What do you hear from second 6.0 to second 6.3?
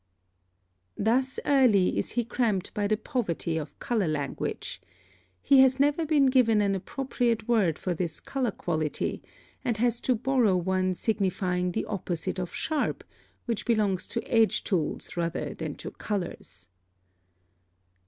been